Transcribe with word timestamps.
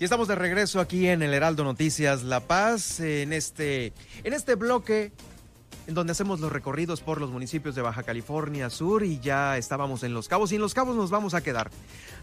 Y 0.00 0.02
estamos 0.02 0.26
de 0.26 0.34
regreso 0.34 0.80
aquí 0.80 1.06
en 1.06 1.22
el 1.22 1.32
Heraldo 1.32 1.62
Noticias 1.62 2.24
La 2.24 2.40
Paz, 2.40 2.98
en 2.98 3.32
este, 3.32 3.92
en 4.24 4.32
este 4.32 4.56
bloque 4.56 5.12
en 5.86 5.94
donde 5.94 6.10
hacemos 6.10 6.40
los 6.40 6.50
recorridos 6.50 7.00
por 7.00 7.20
los 7.20 7.30
municipios 7.30 7.76
de 7.76 7.82
Baja 7.82 8.02
California 8.02 8.70
Sur 8.70 9.04
y 9.04 9.20
ya 9.20 9.56
estábamos 9.56 10.02
en 10.02 10.12
Los 10.12 10.26
Cabos 10.26 10.50
y 10.50 10.56
en 10.56 10.62
Los 10.62 10.74
Cabos 10.74 10.96
nos 10.96 11.10
vamos 11.10 11.34
a 11.34 11.42
quedar. 11.42 11.70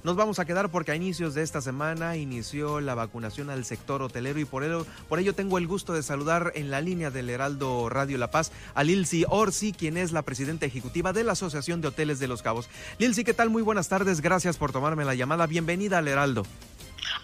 Nos 0.04 0.18
vamos 0.18 0.40
a 0.40 0.44
quedar 0.44 0.68
porque 0.68 0.92
a 0.92 0.98
inicios 0.98 1.34
de 1.34 1.44
esta 1.44 1.62
semana 1.62 2.18
inició 2.18 2.82
la 2.82 2.94
vacunación 2.94 3.50
al 3.50 3.64
sector 3.64 4.02
hotelero 4.02 4.42
y 4.42 4.44
por 4.44 4.66
ello, 4.66 4.86
por 5.08 5.20
ello 5.20 5.34
tengo 5.34 5.58
el 5.58 5.66
gusto 5.66 5.94
de 5.94 6.04
saludar 6.04 6.52
en 6.56 6.72
la 6.72 6.82
línea 6.82 7.10
del 7.10 7.30
Heraldo 7.30 7.88
Radio 7.88 8.18
La 8.18 8.32
Paz 8.32 8.52
a 8.74 8.84
Lilsi 8.84 9.24
Orsi, 9.30 9.72
quien 9.72 9.96
es 9.96 10.12
la 10.12 10.24
presidenta 10.24 10.66
ejecutiva 10.66 11.14
de 11.14 11.24
la 11.24 11.32
Asociación 11.32 11.80
de 11.80 11.88
Hoteles 11.88 12.20
de 12.20 12.28
Los 12.28 12.42
Cabos. 12.42 12.68
Lilsi, 12.98 13.24
¿qué 13.24 13.34
tal? 13.34 13.50
Muy 13.50 13.62
buenas 13.62 13.88
tardes, 13.88 14.20
gracias 14.20 14.58
por 14.58 14.74
tomarme 14.74 15.06
la 15.06 15.16
llamada. 15.16 15.48
Bienvenida 15.48 16.00
al 16.00 16.10
Heraldo. 16.10 16.46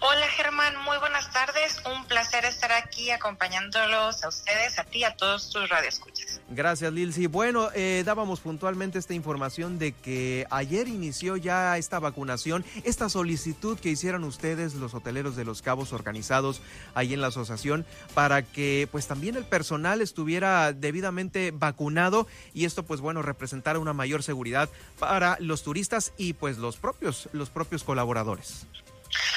Hola 0.00 0.28
Germán, 0.28 0.74
muy 0.84 0.96
buenas 0.98 1.32
tardes. 1.32 1.82
Un 1.84 2.04
placer 2.04 2.44
estar 2.44 2.70
aquí 2.70 3.10
acompañándolos 3.10 4.22
a 4.22 4.28
ustedes, 4.28 4.78
a 4.78 4.84
ti, 4.84 5.02
a 5.02 5.16
todos 5.16 5.50
tus 5.50 5.68
radioescuchas. 5.68 6.40
Gracias 6.50 6.92
Lilsi. 6.92 7.26
Bueno, 7.26 7.70
eh, 7.74 8.04
dábamos 8.06 8.38
puntualmente 8.38 9.00
esta 9.00 9.14
información 9.14 9.80
de 9.80 9.90
que 9.90 10.46
ayer 10.50 10.86
inició 10.86 11.36
ya 11.36 11.76
esta 11.78 11.98
vacunación, 11.98 12.64
esta 12.84 13.08
solicitud 13.08 13.76
que 13.76 13.88
hicieron 13.88 14.22
ustedes, 14.22 14.74
los 14.74 14.94
hoteleros 14.94 15.34
de 15.34 15.44
Los 15.44 15.62
Cabos 15.62 15.92
organizados 15.92 16.62
ahí 16.94 17.12
en 17.12 17.20
la 17.20 17.26
asociación, 17.26 17.84
para 18.14 18.42
que 18.42 18.88
pues 18.92 19.08
también 19.08 19.34
el 19.34 19.46
personal 19.46 20.00
estuviera 20.00 20.72
debidamente 20.72 21.50
vacunado 21.52 22.28
y 22.54 22.66
esto 22.66 22.84
pues 22.84 23.00
bueno 23.00 23.22
representara 23.22 23.80
una 23.80 23.94
mayor 23.94 24.22
seguridad 24.22 24.68
para 25.00 25.36
los 25.40 25.64
turistas 25.64 26.12
y 26.16 26.34
pues 26.34 26.56
los 26.56 26.76
propios, 26.76 27.28
los 27.32 27.50
propios 27.50 27.82
colaboradores. 27.82 28.64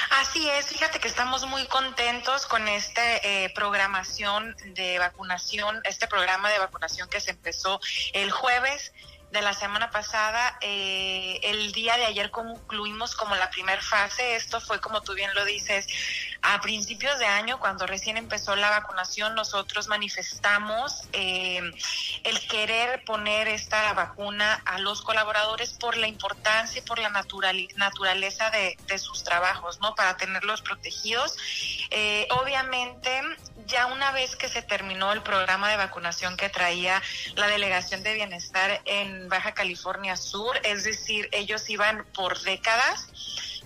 Así 0.09 0.49
es, 0.49 0.67
fíjate 0.67 0.99
que 0.99 1.07
estamos 1.07 1.45
muy 1.45 1.66
contentos 1.67 2.45
con 2.45 2.67
esta 2.67 3.02
eh, 3.17 3.52
programación 3.55 4.55
de 4.66 4.99
vacunación, 4.99 5.82
este 5.85 6.07
programa 6.07 6.49
de 6.49 6.59
vacunación 6.59 7.09
que 7.09 7.20
se 7.21 7.32
empezó 7.32 7.79
el 8.13 8.32
jueves 8.32 8.91
de 9.32 9.41
la 9.41 9.54
semana 9.54 9.90
pasada. 9.90 10.57
Eh, 10.62 11.40
el 11.43 11.71
día 11.71 11.95
de 11.98 12.05
ayer 12.05 12.32
concluimos 12.32 13.15
como 13.15 13.35
la 13.35 13.49
primera 13.49 13.82
fase. 13.82 14.35
Esto 14.35 14.60
fue, 14.60 14.79
como 14.79 15.01
tú 15.01 15.13
bien 15.13 15.34
lo 15.34 15.45
dices, 15.45 15.88
a 16.43 16.59
principios 16.59 17.20
de 17.20 17.25
año, 17.25 17.59
cuando 17.59 17.85
recién 17.85 18.17
empezó 18.17 18.55
la 18.55 18.71
vacunación, 18.71 19.35
nosotros 19.35 19.87
manifestamos 19.87 21.03
eh, 21.13 21.61
el 22.23 22.48
querer 22.48 23.03
poner 23.05 23.48
esta 23.48 23.93
vacuna 23.93 24.61
a 24.65 24.79
los 24.79 25.03
colaboradores 25.03 25.73
por 25.73 25.98
la 25.98 26.07
importancia 26.07 26.79
y 26.79 26.81
por 26.81 26.98
la 26.98 27.09
naturaleza 27.09 28.49
de, 28.49 28.77
sus 28.98 29.23
trabajos, 29.23 29.79
¿no? 29.81 29.95
Para 29.95 30.17
tenerlos 30.17 30.61
protegidos. 30.61 31.37
Eh, 31.91 32.27
obviamente, 32.31 33.21
ya 33.67 33.85
una 33.85 34.11
vez 34.11 34.35
que 34.35 34.49
se 34.49 34.61
terminó 34.61 35.13
el 35.13 35.21
programa 35.21 35.70
de 35.70 35.77
vacunación 35.77 36.37
que 36.37 36.49
traía 36.49 37.01
la 37.35 37.48
Delegación 37.48 38.03
de 38.03 38.13
Bienestar 38.13 38.81
en 38.85 39.29
Baja 39.29 39.53
California 39.53 40.17
Sur, 40.17 40.59
es 40.63 40.83
decir, 40.83 41.29
ellos 41.31 41.70
iban 41.70 42.05
por 42.13 42.39
décadas. 42.41 43.07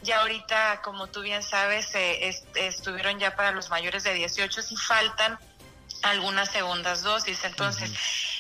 Ya 0.06 0.22
ahorita, 0.22 0.82
como 0.84 1.08
tú 1.08 1.22
bien 1.22 1.42
sabes, 1.42 1.94
eh, 1.96 2.32
estuvieron 2.54 3.18
ya 3.20 3.36
para 3.36 3.52
los 3.52 3.72
mayores 3.72 4.04
de 4.04 4.14
18 4.14 4.62
y 4.70 4.76
faltan 4.76 5.40
algunas 6.04 6.52
segundas 6.52 7.02
dosis. 7.02 7.44
Entonces, 7.44 7.92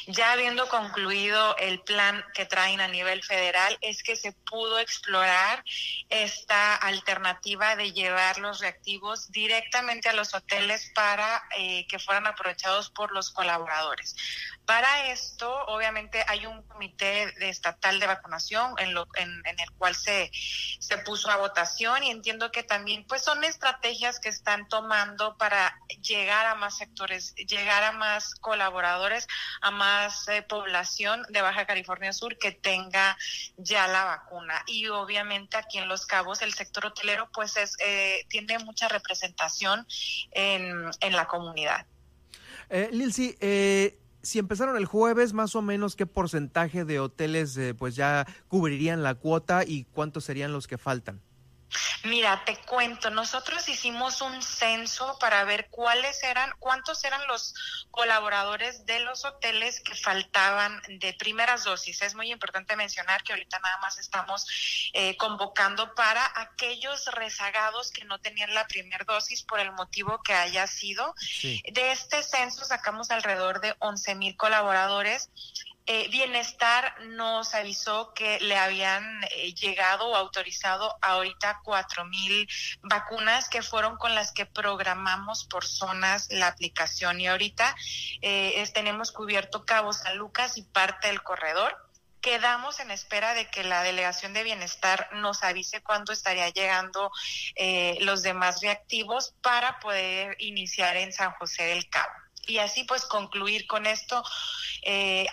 ya 0.07 0.33
habiendo 0.33 0.67
concluido 0.69 1.55
el 1.57 1.81
plan 1.81 2.23
que 2.33 2.45
traen 2.45 2.79
a 2.81 2.87
nivel 2.87 3.23
federal, 3.23 3.77
es 3.81 4.03
que 4.03 4.15
se 4.15 4.31
pudo 4.31 4.79
explorar 4.79 5.63
esta 6.09 6.75
alternativa 6.75 7.75
de 7.75 7.91
llevar 7.91 8.37
los 8.37 8.59
reactivos 8.59 9.31
directamente 9.31 10.09
a 10.09 10.13
los 10.13 10.33
hoteles 10.33 10.91
para 10.93 11.43
eh, 11.57 11.87
que 11.87 11.99
fueran 11.99 12.27
aprovechados 12.27 12.89
por 12.89 13.11
los 13.11 13.31
colaboradores. 13.31 14.15
Para 14.65 15.11
esto, 15.11 15.65
obviamente, 15.67 16.23
hay 16.27 16.45
un 16.47 16.63
comité 16.63 17.31
de 17.33 17.49
estatal 17.49 17.99
de 17.99 18.07
vacunación 18.07 18.73
en, 18.79 18.95
lo, 18.95 19.07
en, 19.15 19.43
el 19.45 19.71
cual 19.77 19.95
se, 19.95 20.31
se 20.79 20.97
puso 20.99 21.29
a 21.29 21.37
votación 21.37 22.03
y 22.03 22.09
entiendo 22.09 22.51
que 22.51 22.63
también 22.63 23.05
pues 23.07 23.23
son 23.23 23.43
estrategias 23.43 24.19
que 24.19 24.29
están 24.29 24.67
tomando 24.67 25.37
para 25.37 25.77
llegar 26.01 26.47
a 26.47 26.55
más 26.55 26.77
sectores, 26.77 27.35
llegar 27.35 27.83
a 27.83 27.91
más 27.91 28.33
colaboradores, 28.35 29.27
a 29.61 29.69
más 29.69 29.94
eh, 30.27 30.41
población 30.41 31.23
de 31.29 31.41
Baja 31.41 31.65
California 31.65 32.13
Sur 32.13 32.37
que 32.37 32.51
tenga 32.51 33.17
ya 33.57 33.87
la 33.87 34.05
vacuna. 34.05 34.63
Y 34.67 34.87
obviamente 34.87 35.57
aquí 35.57 35.77
en 35.77 35.87
Los 35.87 36.05
Cabos 36.05 36.41
el 36.41 36.53
sector 36.53 36.85
hotelero 36.85 37.29
pues 37.33 37.57
es, 37.57 37.75
eh, 37.79 38.25
tiene 38.29 38.59
mucha 38.59 38.87
representación 38.87 39.85
en, 40.31 40.89
en 40.99 41.13
la 41.13 41.27
comunidad. 41.27 41.85
Eh, 42.69 42.89
Lilsi, 42.91 43.35
eh, 43.39 43.99
si 44.21 44.39
empezaron 44.39 44.75
el 44.75 44.85
jueves, 44.85 45.33
más 45.33 45.55
o 45.55 45.61
menos 45.61 45.95
qué 45.95 46.05
porcentaje 46.05 46.83
de 46.83 46.99
hoteles 46.99 47.55
eh, 47.57 47.73
pues 47.75 47.95
ya 47.95 48.25
cubrirían 48.47 49.03
la 49.03 49.15
cuota 49.15 49.63
y 49.65 49.85
cuántos 49.85 50.25
serían 50.25 50.51
los 50.51 50.67
que 50.67 50.77
faltan. 50.77 51.21
Mira, 52.03 52.43
te 52.45 52.57
cuento, 52.57 53.09
nosotros 53.09 53.67
hicimos 53.67 54.21
un 54.21 54.41
censo 54.41 55.17
para 55.19 55.43
ver 55.43 55.67
cuáles 55.69 56.23
eran, 56.23 56.51
cuántos 56.59 57.03
eran 57.03 57.25
los 57.27 57.53
colaboradores 57.91 58.85
de 58.85 58.99
los 58.99 59.25
hoteles 59.25 59.79
que 59.79 59.95
faltaban 59.95 60.81
de 60.87 61.13
primeras 61.13 61.63
dosis. 61.63 62.01
Es 62.01 62.15
muy 62.15 62.31
importante 62.31 62.75
mencionar 62.75 63.23
que 63.23 63.33
ahorita 63.33 63.59
nada 63.59 63.77
más 63.79 63.97
estamos 63.97 64.45
eh, 64.93 65.17
convocando 65.17 65.93
para 65.95 66.31
aquellos 66.35 67.05
rezagados 67.07 67.91
que 67.91 68.05
no 68.05 68.19
tenían 68.19 68.53
la 68.53 68.67
primera 68.67 69.05
dosis 69.05 69.43
por 69.43 69.59
el 69.59 69.71
motivo 69.71 70.21
que 70.23 70.33
haya 70.33 70.67
sido. 70.67 71.13
De 71.41 71.91
este 71.91 72.23
censo 72.23 72.65
sacamos 72.65 73.11
alrededor 73.11 73.61
de 73.61 73.75
11 73.79 74.15
mil 74.15 74.37
colaboradores 74.37 75.29
eh, 75.87 76.07
Bienestar 76.09 76.95
nos 77.09 77.53
avisó 77.53 78.11
que 78.15 78.39
le 78.39 78.57
habían 78.57 79.23
eh, 79.25 79.53
llegado 79.53 80.07
o 80.07 80.15
autorizado 80.15 80.97
ahorita 80.99 81.61
cuatro 81.63 82.05
mil 82.05 82.49
vacunas 82.81 83.49
que 83.49 83.61
fueron 83.61 83.95
con 83.97 84.15
las 84.15 84.31
que 84.31 84.47
programamos 84.47 85.45
por 85.45 85.63
zonas 85.63 86.27
la 86.31 86.47
aplicación 86.47 87.21
y 87.21 87.27
ahorita 87.27 87.75
eh, 88.21 88.67
tenemos 88.73 89.11
cubierto 89.11 89.63
Cabo 89.63 89.93
San 89.93 90.17
Lucas 90.17 90.57
y 90.57 90.63
parte 90.63 91.07
del 91.07 91.21
corredor. 91.21 91.77
Quedamos 92.19 92.79
en 92.79 92.89
espera 92.89 93.35
de 93.35 93.47
que 93.51 93.63
la 93.63 93.83
delegación 93.83 94.33
de 94.33 94.41
bienestar 94.41 95.09
nos 95.13 95.43
avise 95.43 95.83
cuándo 95.83 96.11
estaría 96.11 96.49
llegando 96.49 97.11
los 97.99 98.23
demás 98.23 98.61
reactivos 98.61 99.35
para 99.43 99.79
poder 99.79 100.35
iniciar 100.39 100.97
en 100.97 101.13
San 101.13 101.33
José 101.33 101.65
del 101.65 101.87
Cabo 101.87 102.11
y 102.47 102.59
así 102.59 102.83
pues 102.83 103.05
concluir 103.05 103.67
con 103.67 103.85
esto. 103.85 104.23
Eh, 104.83 105.27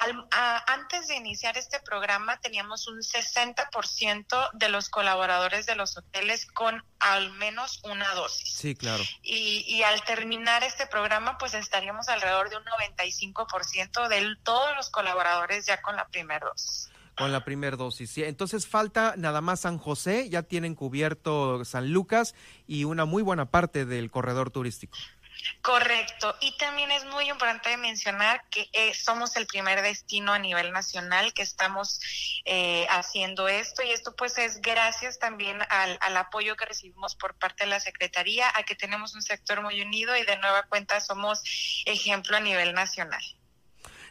antes 0.66 1.08
de 1.08 1.16
iniciar 1.16 1.56
este 1.58 1.80
programa 1.80 2.41
teníamos 2.41 2.86
un 2.88 2.98
60% 2.98 4.50
de 4.53 4.69
los 4.69 4.88
colaboradores 4.88 5.66
de 5.66 5.75
los 5.75 5.97
hoteles 5.97 6.47
con 6.47 6.82
al 6.98 7.32
menos 7.32 7.80
una 7.84 8.12
dosis. 8.14 8.54
Sí, 8.54 8.75
claro. 8.75 9.03
Y, 9.22 9.64
y 9.66 9.82
al 9.82 10.03
terminar 10.04 10.62
este 10.64 10.86
programa 10.86 11.38
pues 11.38 11.54
estaríamos 11.54 12.08
alrededor 12.08 12.50
de 12.50 12.56
un 12.56 12.64
95% 12.64 14.08
de 14.08 14.36
todos 14.42 14.76
los 14.76 14.91
colaboradores 14.91 15.66
ya 15.66 15.80
con 15.82 15.97
la 15.97 16.06
primera 16.09 16.47
dosis 16.47 16.92
con 17.16 17.32
la 17.32 17.44
primera 17.44 17.76
dosis. 17.76 18.16
Entonces 18.19 18.66
falta 18.66 19.14
nada 19.16 19.41
más 19.41 19.60
San 19.60 19.78
José, 19.78 20.28
ya 20.28 20.42
tienen 20.42 20.74
cubierto 20.74 21.64
San 21.64 21.92
Lucas 21.92 22.34
y 22.66 22.84
una 22.84 23.04
muy 23.04 23.22
buena 23.22 23.50
parte 23.50 23.84
del 23.84 24.10
corredor 24.10 24.50
turístico. 24.50 24.97
Correcto. 25.60 26.36
Y 26.41 26.56
también 26.56 26.91
es 26.91 27.04
muy 27.04 27.28
importante 27.30 27.76
mencionar 27.76 28.42
que 28.50 28.69
eh, 28.72 28.94
somos 28.94 29.36
el 29.36 29.47
primer 29.47 29.82
destino 29.82 30.32
a 30.32 30.38
nivel 30.38 30.72
nacional 30.72 31.32
que 31.32 31.42
estamos 31.42 32.00
eh, 32.44 32.86
haciendo 32.91 33.48
esto 33.48 33.82
y 33.82 33.91
esto 33.91 34.14
pues 34.16 34.38
es 34.38 34.60
gracias 34.60 35.19
también 35.19 35.58
al, 35.69 35.98
al, 36.00 36.16
apoyo 36.16 36.56
que 36.56 36.66
recibimos 36.66 37.14
por 37.14 37.34
parte 37.38 37.64
de 37.64 37.70
la 37.70 37.80
Secretaría, 37.80 38.50
a 38.54 38.62
que 38.62 38.75
tenemos 38.75 39.14
un 39.14 39.22
sector 39.22 39.62
muy 39.62 39.80
unido 39.80 40.16
y 40.16 40.24
de 40.24 40.36
nueva 40.39 40.65
cuenta 40.65 41.00
somos 41.00 41.42
ejemplo 41.86 42.36
a 42.36 42.41
nivel 42.41 42.74
nacional. 42.74 43.22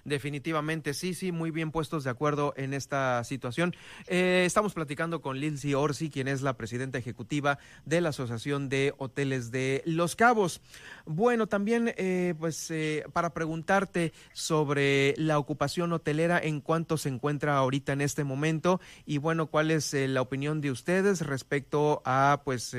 Definitivamente, 0.03 0.93
sí, 0.93 1.13
sí, 1.13 1.31
muy 1.31 1.51
bien 1.51 1.71
puestos 1.71 2.03
de 2.03 2.09
acuerdo 2.09 2.53
en 2.57 2.73
esta 2.73 3.23
situación. 3.23 3.75
Eh, 4.07 4.43
estamos 4.45 4.73
platicando 4.73 5.21
con 5.21 5.39
Lindsay 5.39 5.73
Orsi, 5.75 6.09
quien 6.09 6.27
es 6.27 6.41
la 6.41 6.57
presidenta 6.57 6.97
ejecutiva 6.97 7.59
de 7.85 8.01
la 8.01 8.09
Asociación 8.09 8.67
de 8.67 8.93
Hoteles 8.97 9.51
de 9.51 9.83
Los 9.85 10.15
Cabos. 10.15 10.61
Bueno, 11.05 11.47
también, 11.47 11.93
eh, 11.97 12.33
pues, 12.39 12.71
eh, 12.71 13.03
para 13.13 13.33
preguntarte 13.33 14.11
sobre 14.33 15.13
la 15.17 15.37
ocupación 15.37 15.93
hotelera, 15.93 16.39
en 16.39 16.61
cuánto 16.61 16.97
se 16.97 17.09
encuentra 17.09 17.57
ahorita 17.57 17.93
en 17.93 18.01
este 18.01 18.23
momento 18.23 18.81
y, 19.05 19.19
bueno, 19.19 19.47
cuál 19.47 19.69
es 19.69 19.93
la 19.93 20.21
opinión 20.21 20.61
de 20.61 20.71
ustedes 20.71 21.21
respecto 21.21 22.01
a, 22.05 22.41
pues, 22.43 22.75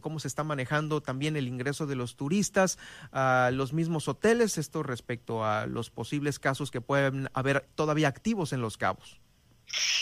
cómo 0.00 0.20
se 0.20 0.28
está 0.28 0.44
manejando 0.44 1.00
también 1.00 1.36
el 1.36 1.48
ingreso 1.48 1.86
de 1.86 1.96
los 1.96 2.16
turistas 2.16 2.78
a 3.12 3.50
los 3.52 3.72
mismos 3.72 4.06
hoteles, 4.08 4.58
esto 4.58 4.82
respecto 4.82 5.44
a 5.44 5.66
los 5.66 5.90
posibles 5.90 6.38
casos 6.38 6.59
que 6.68 6.80
pueden 6.80 7.30
haber 7.32 7.68
todavía 7.74 8.08
activos 8.08 8.52
en 8.52 8.60
los 8.60 8.76
cabos. 8.76 9.20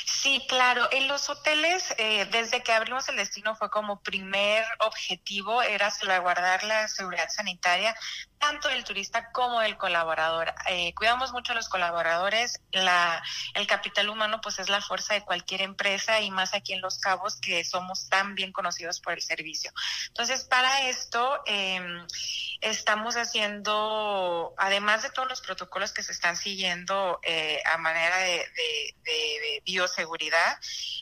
Sí, 0.05 0.45
claro. 0.49 0.89
En 0.91 1.09
los 1.09 1.29
hoteles, 1.29 1.95
eh, 1.99 2.27
desde 2.33 2.63
que 2.63 2.73
abrimos 2.73 3.09
el 3.09 3.17
destino, 3.17 3.55
fue 3.55 3.71
como 3.71 4.01
primer 4.01 4.65
objetivo, 4.81 5.63
era 5.63 5.91
salvaguardar 5.91 6.65
la 6.65 6.89
seguridad 6.89 7.29
sanitaria 7.29 7.95
tanto 8.39 8.69
del 8.69 8.85
turista 8.85 9.31
como 9.33 9.61
del 9.61 9.77
colaborador. 9.77 10.53
Eh, 10.69 10.95
cuidamos 10.95 11.33
mucho 11.33 11.53
a 11.53 11.55
los 11.55 11.69
colaboradores. 11.69 12.61
La, 12.73 13.23
el 13.55 13.67
capital 13.67 14.09
humano, 14.09 14.41
pues, 14.41 14.59
es 14.59 14.69
la 14.69 14.81
fuerza 14.81 15.15
de 15.15 15.25
cualquier 15.25 15.63
empresa 15.63 16.21
y 16.21 16.31
más 16.31 16.55
aquí 16.55 16.73
en 16.73 16.81
Los 16.81 16.99
Cabos, 16.99 17.37
que 17.41 17.65
somos 17.65 18.09
tan 18.09 18.35
bien 18.35 18.53
conocidos 18.53 19.01
por 19.01 19.15
el 19.15 19.23
servicio. 19.23 19.73
Entonces, 20.09 20.45
para 20.45 20.89
esto, 20.89 21.43
eh, 21.47 21.81
estamos 22.61 23.17
haciendo, 23.17 24.55
además 24.57 25.03
de 25.03 25.11
todos 25.11 25.29
los 25.29 25.41
protocolos 25.41 25.93
que 25.93 26.03
se 26.03 26.13
están 26.13 26.37
siguiendo 26.37 27.21
eh, 27.23 27.61
a 27.65 27.79
manera 27.79 28.17
de, 28.19 28.45
bioseguridad, 29.65 30.59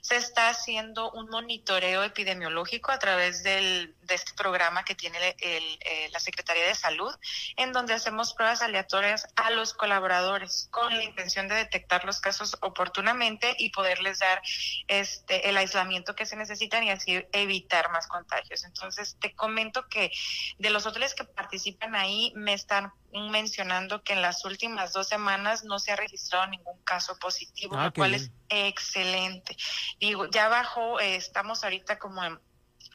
se 0.07 0.15
está 0.15 0.49
haciendo 0.49 1.11
un 1.11 1.29
monitoreo 1.29 2.05
epidemiológico 2.05 2.93
a 2.93 2.99
través 3.01 3.43
del, 3.43 3.97
de 4.03 4.15
este 4.15 4.35
programa 4.35 4.85
que 4.85 4.95
tiene 4.95 5.19
eh, 5.41 6.09
la 6.13 6.21
Secretaría 6.21 6.65
de 6.65 6.77
Salud, 6.77 7.13
en 7.57 7.73
donde 7.73 7.93
hacemos 7.93 8.33
pruebas 8.33 8.63
aleatorias 8.63 9.27
a 9.35 9.51
los 9.51 9.75
colaboradores 9.75 10.69
con 10.71 10.97
la 10.97 11.03
intención 11.03 11.49
de 11.49 11.57
detectar 11.57 12.05
los 12.05 12.21
casos 12.21 12.57
oportunamente 12.61 13.57
y 13.59 13.71
poderles 13.71 14.21
dar 14.21 14.41
este 14.87 15.49
el 15.49 15.57
aislamiento 15.57 16.15
que 16.15 16.25
se 16.25 16.37
necesitan 16.37 16.85
y 16.85 16.91
así 16.91 17.25
evitar 17.33 17.91
más 17.91 18.07
contagios. 18.07 18.63
Entonces, 18.63 19.17
te 19.21 19.35
comento 19.35 19.89
que 19.89 20.13
de 20.59 20.71
los 20.71 20.87
hoteles 20.87 21.15
que 21.15 21.25
participan 21.25 21.97
ahí 21.97 22.33
me 22.37 22.53
están 22.53 22.93
mencionando 23.13 24.03
que 24.03 24.13
en 24.13 24.23
las 24.23 24.45
últimas 24.45 24.93
dos 24.93 25.09
semanas 25.09 25.65
no 25.65 25.79
se 25.79 25.93
ha 25.93 25.97
registrado 25.97 26.47
ningún 26.49 26.79
caso 26.83 27.19
positivo, 27.19 27.77
ah, 27.77 27.87
lo 27.87 27.93
cual 27.93 28.15
es 28.15 28.31
excelente. 28.49 29.57
Digo, 29.99 30.27
ya 30.27 30.49
bajó, 30.49 31.01
eh, 31.01 31.17
estamos 31.17 31.65
ahorita 31.65 31.99
como 31.99 32.23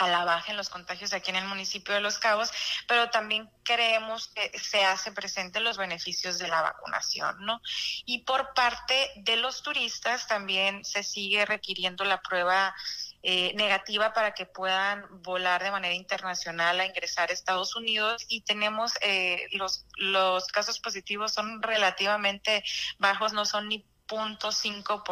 a 0.01 0.07
la 0.07 0.25
baja 0.25 0.51
en 0.51 0.57
los 0.57 0.69
contagios 0.69 1.13
aquí 1.13 1.29
en 1.29 1.37
el 1.37 1.45
municipio 1.45 1.93
de 1.93 2.01
Los 2.01 2.17
Cabos, 2.17 2.51
pero 2.87 3.09
también 3.09 3.49
creemos 3.63 4.29
que 4.29 4.57
se 4.57 4.83
hace 4.83 5.11
presente 5.11 5.59
los 5.59 5.77
beneficios 5.77 6.39
de 6.39 6.47
la 6.47 6.61
vacunación, 6.61 7.45
¿no? 7.45 7.61
Y 8.05 8.23
por 8.23 8.53
parte 8.53 9.11
de 9.17 9.37
los 9.37 9.61
turistas 9.61 10.27
también 10.27 10.83
se 10.85 11.03
sigue 11.03 11.45
requiriendo 11.45 12.03
la 12.03 12.21
prueba 12.21 12.73
eh, 13.23 13.53
negativa 13.53 14.13
para 14.13 14.33
que 14.33 14.47
puedan 14.47 15.05
volar 15.21 15.61
de 15.61 15.69
manera 15.69 15.93
internacional 15.93 16.79
a 16.79 16.85
ingresar 16.87 17.29
a 17.29 17.33
Estados 17.33 17.75
Unidos 17.75 18.25
y 18.27 18.41
tenemos 18.41 18.93
eh, 19.01 19.45
los, 19.51 19.85
los 19.97 20.47
casos 20.47 20.79
positivos 20.79 21.31
son 21.31 21.61
relativamente 21.61 22.63
bajos, 22.97 23.33
no 23.33 23.45
son 23.45 23.69
ni 23.69 23.85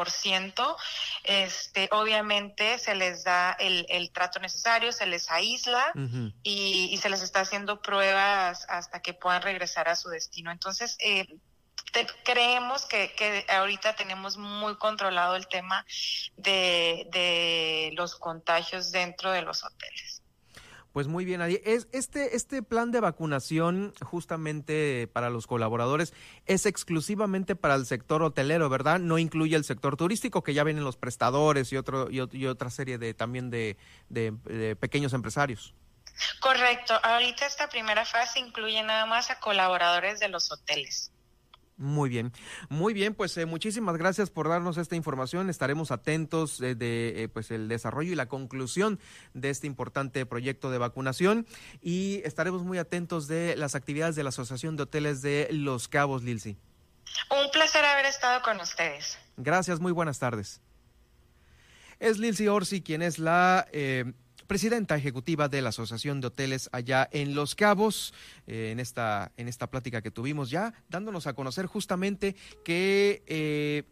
ciento. 0.10 0.78
Este 1.24 1.90
obviamente 1.92 2.78
se 2.80 2.96
les 2.96 3.24
da 3.24 3.52
el, 3.60 3.86
el 3.90 4.12
trato 4.12 4.40
necesario 4.40 4.92
se 4.92 5.06
les 5.06 5.30
aísla 5.30 5.92
y, 6.44 6.90
y, 6.92 6.98
se 6.98 7.10
les 7.10 7.22
está 7.22 7.42
haciendo 7.42 7.82
pruebas 7.82 8.66
hasta 8.70 9.02
que 9.02 9.14
puedan 9.14 9.42
regresar 9.42 9.88
a 9.90 9.96
su 9.96 10.10
destino. 10.10 10.52
Entonces 10.52 10.98
eh, 11.00 11.28
creemos 12.24 12.86
que, 12.86 13.14
que, 13.16 13.46
ahorita 13.50 13.96
tenemos 13.96 14.38
muy 14.38 14.76
controlado 14.78 15.36
el 15.36 15.48
tema 15.48 15.86
de, 16.38 17.08
de 17.12 17.92
los 17.94 18.16
contagios 18.16 18.92
dentro 18.92 19.32
de 19.32 19.42
los 19.42 19.64
hoteles. 19.64 20.19
Pues 20.94 21.08
muy 21.08 21.24
bien, 21.24 21.42
Adi. 21.42 21.62
Es 21.64 21.88
este, 21.92 22.36
este 22.36 22.64
plan 22.64 22.92
de 22.92 23.00
vacunación 23.00 23.94
justamente 24.02 25.08
para 25.14 25.30
los 25.30 25.46
colaboradores 25.46 26.14
es 26.46 26.66
exclusivamente 26.66 27.56
para 27.56 27.76
el 27.76 27.86
sector 27.86 28.24
hotelero, 28.24 28.70
¿verdad? 28.70 29.00
No 29.00 29.20
incluye 29.20 29.56
el 29.56 29.64
sector 29.64 29.98
turístico, 29.98 30.44
que 30.44 30.54
ya 30.54 30.64
vienen 30.64 30.84
los 30.84 30.98
prestadores 30.98 31.72
y, 31.72 31.78
otro, 31.78 32.10
y, 32.10 32.46
otra 32.48 32.70
serie 32.72 32.98
de 32.98 33.14
también 33.14 33.50
de, 33.52 33.78
de 34.10 34.76
pequeños 34.76 35.14
empresarios. 35.14 35.76
Correcto. 36.40 37.00
Ahorita 37.04 37.46
esta 37.46 37.70
primera 37.70 38.06
fase 38.06 38.40
incluye 38.40 38.82
nada 38.84 39.06
más 39.06 39.30
a 39.30 39.40
colaboradores 39.40 40.20
de 40.20 40.30
los 40.30 40.52
hoteles. 40.52 41.12
Muy 41.80 42.10
bien, 42.10 42.34
muy 42.68 42.94
bien, 42.94 43.16
pues 43.16 43.38
eh, 43.38 43.46
muchísimas 43.46 43.96
gracias 43.96 44.30
por 44.30 44.50
darnos 44.50 44.78
esta 44.78 44.98
información. 44.98 45.50
Estaremos 45.50 45.92
atentos 45.92 46.60
eh, 46.60 46.76
de 46.76 47.24
eh, 47.24 47.30
pues 47.30 47.52
el 47.52 47.70
desarrollo 47.70 48.12
y 48.12 48.16
la 48.16 48.28
conclusión 48.28 49.00
de 49.34 49.50
este 49.50 49.66
importante 49.66 50.26
proyecto 50.26 50.72
de 50.72 50.78
vacunación 50.78 51.48
y 51.82 52.22
estaremos 52.26 52.64
muy 52.64 52.80
atentos 52.80 53.30
de 53.30 53.56
las 53.56 53.76
actividades 53.76 54.18
de 54.18 54.24
la 54.24 54.30
Asociación 54.30 54.76
de 54.76 54.84
Hoteles 54.84 55.22
de 55.22 55.48
Los 55.52 55.88
Cabos, 55.88 56.22
Lilsi. 56.22 56.58
Un 57.32 57.50
placer 57.52 57.86
haber 57.86 58.08
estado 58.08 58.42
con 58.42 58.60
ustedes. 58.60 59.18
Gracias, 59.38 59.80
muy 59.80 59.94
buenas 59.94 60.20
tardes. 60.20 60.60
Es 62.00 62.18
Lilsi 62.18 62.50
Orsi 62.50 62.82
quien 62.82 63.02
es 63.02 63.20
la 63.20 63.68
presidenta 64.50 64.98
ejecutiva 64.98 65.48
de 65.48 65.62
la 65.62 65.70
Asociación 65.70 66.22
de 66.22 66.28
Hoteles 66.28 66.70
allá 66.72 67.08
en 67.12 67.36
Los 67.36 67.54
Cabos, 67.54 68.16
eh, 68.48 68.72
en, 68.72 68.80
esta, 68.80 69.32
en 69.38 69.48
esta 69.48 69.70
plática 69.70 70.02
que 70.02 70.10
tuvimos 70.10 70.50
ya, 70.50 70.74
dándonos 70.90 71.28
a 71.28 71.34
conocer 71.34 71.68
justamente 71.68 72.36
que 72.66 73.22
eh, 73.28 73.84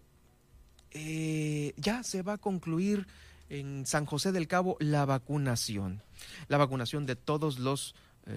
eh, 0.92 1.74
ya 1.78 2.02
se 2.02 2.24
va 2.24 2.34
a 2.34 2.38
concluir 2.40 3.06
en 3.50 3.86
San 3.86 4.08
José 4.08 4.32
del 4.32 4.48
Cabo 4.48 4.78
la 4.80 5.06
vacunación, 5.06 6.02
la 6.48 6.58
vacunación 6.58 7.06
de 7.06 7.16
todos 7.16 7.60
los 7.60 7.96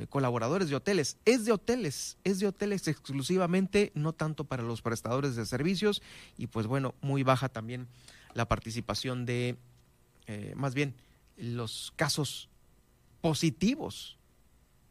colaboradores 0.08 0.68
de 0.68 0.76
hoteles. 0.76 1.16
Es 1.24 1.46
de 1.46 1.50
hoteles, 1.50 2.16
es 2.22 2.38
de 2.38 2.46
hoteles 2.46 2.86
exclusivamente, 2.86 3.90
no 3.96 4.12
tanto 4.12 4.44
para 4.44 4.62
los 4.62 4.82
prestadores 4.82 5.34
de 5.34 5.46
servicios 5.46 6.00
y 6.36 6.46
pues 6.46 6.68
bueno, 6.68 6.94
muy 7.00 7.24
baja 7.24 7.48
también 7.48 7.88
la 8.34 8.46
participación 8.46 9.26
de, 9.26 9.56
más 10.54 10.74
bien, 10.74 10.94
los 11.36 11.92
casos 11.96 12.48
positivos 13.20 14.18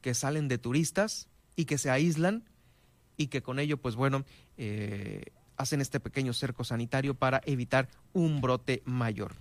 que 0.02 0.14
salen 0.14 0.48
de 0.48 0.58
turistas 0.58 1.28
y 1.56 1.66
que 1.66 1.78
se 1.78 1.90
aíslan 1.90 2.44
y 3.18 3.28
que 3.28 3.42
con 3.42 3.60
ello, 3.60 3.78
pues 3.78 3.96
bueno, 3.96 4.24
eh, 4.58 5.24
hacen 5.58 5.82
este 5.82 6.00
pequeño 6.00 6.34
cerco 6.34 6.64
sanitario 6.64 7.16
para 7.16 7.42
evitar 7.46 7.90
un 8.14 8.40
brote 8.40 8.82
mayor. 8.86 9.36